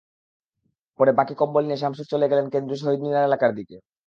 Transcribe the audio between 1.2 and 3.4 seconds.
কম্বল নিয়ে শামসুর চলে গেলেন কেন্দ্রীয় শহীদ মিনার